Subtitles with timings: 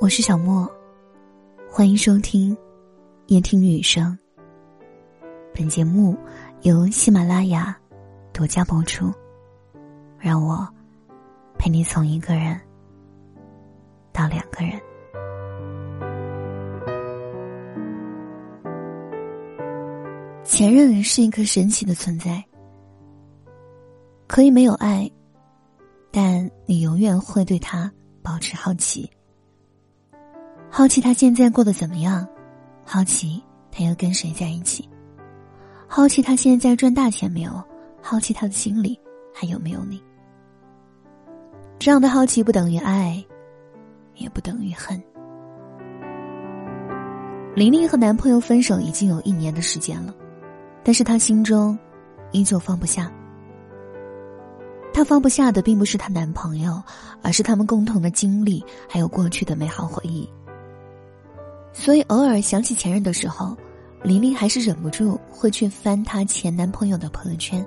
[0.00, 0.70] 我是小莫，
[1.68, 2.56] 欢迎收听
[3.26, 4.16] 夜听女生。
[5.52, 6.16] 本节目
[6.62, 7.76] 由喜马拉雅
[8.32, 9.12] 独家播出。
[10.16, 10.64] 让我
[11.58, 12.60] 陪你从一个人
[14.12, 14.80] 到两个人。
[20.44, 22.40] 前任是一个神奇的存在，
[24.28, 25.10] 可以没有爱，
[26.12, 27.92] 但你永远会对他
[28.22, 29.10] 保持好奇。
[30.70, 32.26] 好奇他现在过得怎么样，
[32.84, 34.88] 好奇他又跟谁在一起，
[35.86, 37.62] 好奇他现在赚大钱没有，
[38.00, 38.98] 好奇他的心里
[39.34, 40.00] 还有没有你。
[41.78, 43.24] 这样的好奇不等于爱，
[44.14, 45.00] 也不等于恨。
[47.54, 50.14] 玲玲和男朋友分手已经有一年的时间了，
[50.84, 51.76] 但是她心中
[52.30, 53.10] 依旧放不下。
[54.92, 56.80] 她放不下的并不是她男朋友，
[57.22, 60.28] 而是他们共同的经历，还有过去的美好回忆。
[61.80, 63.56] 所以，偶尔想起前任的时候，
[64.02, 67.64] 玲玲还是忍不住会去翻她前男朋友的朋友圈。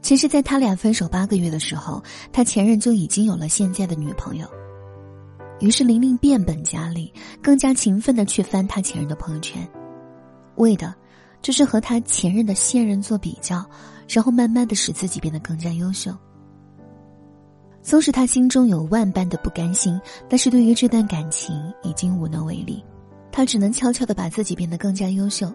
[0.00, 4.46] 其实，在他俩分手八个月的时候，他前任就已经有了现在的女朋友。
[5.60, 7.12] 于是，玲玲变本加厉，
[7.42, 9.68] 更加勤奋的去翻他前任的朋友圈，
[10.56, 10.94] 为的
[11.42, 13.64] 就是和他前任的现任做比较，
[14.08, 16.10] 然后慢慢的使自己变得更加优秀。
[17.86, 19.96] 纵使他心中有万般的不甘心，
[20.28, 22.84] 但是对于这段感情已经无能为力，
[23.30, 25.54] 他只能悄悄的把自己变得更加优秀，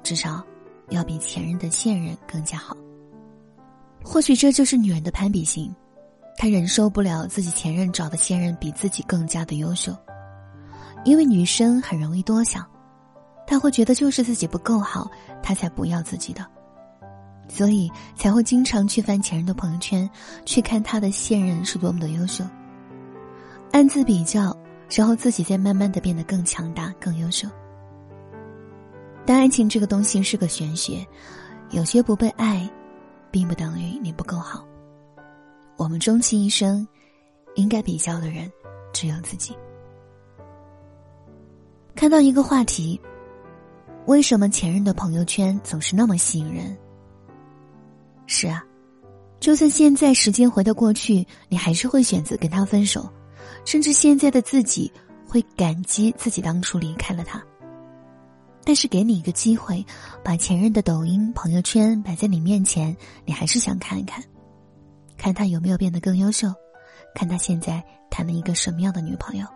[0.00, 0.40] 至少
[0.90, 2.76] 要比前任的现任更加好。
[4.04, 5.74] 或许这就是女人的攀比心，
[6.36, 9.92] 她忍受不了自己前任找的现任比自己更加的优秀，
[11.04, 12.64] 因为女生很容易多想，
[13.48, 15.10] 她会觉得就是自己不够好，
[15.42, 16.46] 她才不要自己的。
[17.48, 20.08] 所以才会经常去翻前任的朋友圈，
[20.44, 22.44] 去看他的现任是多么的优秀，
[23.72, 24.56] 暗自比较，
[24.90, 27.48] 然后自己再慢慢的变得更强大、更优秀。
[29.26, 31.06] 但爱情这个东西是个玄学，
[31.70, 32.68] 有些不被爱，
[33.30, 34.66] 并不等于你不够好。
[35.76, 36.86] 我们终其一生，
[37.54, 38.50] 应该比较的人，
[38.92, 39.56] 只有自己。
[41.94, 43.00] 看到一个话题，
[44.06, 46.76] 为什么前任的朋友圈总是那么吸引人？
[48.26, 48.64] 是啊，
[49.38, 53.08] 就算现在时间回到过去，你还是会选择跟他分手，
[53.64, 54.90] 甚至现在的自己
[55.28, 57.42] 会感激自己当初离开了他。
[58.64, 59.84] 但是给你一个机会，
[60.22, 62.96] 把前任的抖音朋友圈摆在你面前，
[63.26, 64.24] 你还是想看一看，
[65.18, 66.48] 看他有没有变得更优秀，
[67.14, 69.46] 看他现在谈了一个什么样的女朋友。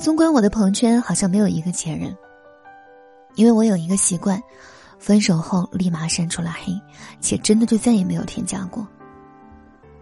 [0.00, 2.12] 纵观我的朋友圈，好像没有一个前任，
[3.36, 4.42] 因为我有一个习惯。
[4.98, 6.72] 分手后立马删除拉黑，
[7.20, 8.86] 且真的就再也没有添加过。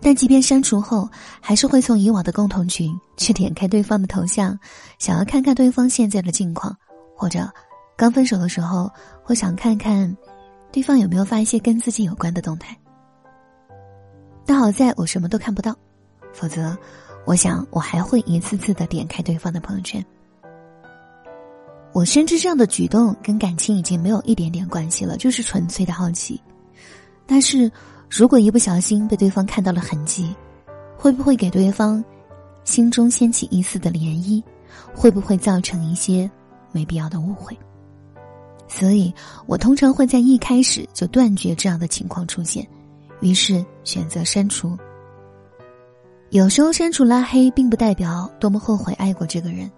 [0.00, 1.08] 但即便删除后，
[1.40, 4.58] 还是会从以往的共同群去点开对方的头像，
[4.98, 6.76] 想要看看对方现在的近况，
[7.16, 7.50] 或者
[7.96, 8.90] 刚分手的时候，
[9.22, 10.14] 会想看看
[10.70, 12.76] 对方有没有发一些跟自己有关的动态。
[14.44, 15.74] 但好在我什么都看不到，
[16.32, 16.76] 否则，
[17.24, 20.04] 我想我还会一次次的点开对方的朋友圈。
[21.96, 26.38] 我深知这样的举动跟感情已经没有一点点关系了，就是纯粹的好奇。
[27.24, 27.72] 但是，
[28.10, 30.36] 如果一不小心被对方看到了痕迹，
[30.94, 32.04] 会不会给对方
[32.64, 34.44] 心中掀起一丝的涟漪？
[34.94, 36.30] 会不会造成一些
[36.70, 37.56] 没必要的误会？
[38.68, 39.10] 所以
[39.46, 42.68] 我通常会在一开始就断绝这样的情况出现，
[43.22, 44.76] 于是选择删除。
[46.28, 49.70] 有时候删除拉黑，并不代表多么后悔爱过这个人。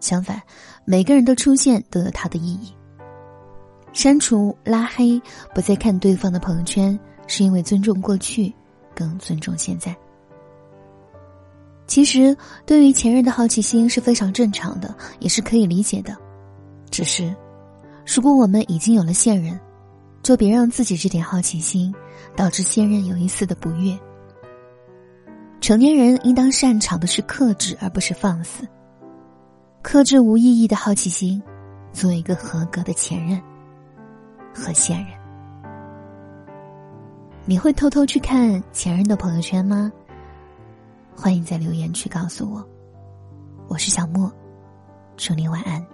[0.00, 0.40] 相反，
[0.84, 2.74] 每个人的出现都有它的意义。
[3.92, 5.20] 删除、拉黑，
[5.54, 8.52] 不再看对方的朋友圈，是因为尊重过去，
[8.94, 9.94] 更尊重现在。
[11.86, 16.16] 其实，对于前任的好奇心是非常正常的，也是可以理解的。
[16.88, 17.34] 只是，
[18.06, 19.58] 如果我们已经有了现任，
[20.22, 21.92] 就别让自己这点好奇心
[22.36, 23.98] 导致现任有一丝的不悦。
[25.60, 28.64] 成年人应当擅长的是克制，而不是放肆。
[29.82, 31.42] 克制无意义的好奇心，
[31.90, 33.40] 做一个合格的前任
[34.54, 35.18] 和现任。
[37.46, 39.90] 你会偷偷去看前任的朋友圈吗？
[41.16, 42.66] 欢迎在留言区告诉我。
[43.68, 44.30] 我是小莫，
[45.16, 45.84] 祝你晚安。